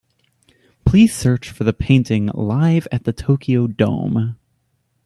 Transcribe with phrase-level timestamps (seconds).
[0.83, 4.35] Please search for the painting Live at the Tokyo Dome.